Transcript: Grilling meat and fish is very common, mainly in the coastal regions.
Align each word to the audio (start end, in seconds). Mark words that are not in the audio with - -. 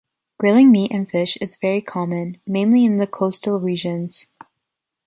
Grilling 0.39 0.71
meat 0.71 0.89
and 0.89 1.07
fish 1.07 1.37
is 1.41 1.57
very 1.57 1.79
common, 1.79 2.41
mainly 2.47 2.85
in 2.85 2.97
the 2.97 3.05
coastal 3.05 3.59
regions. 3.59 4.25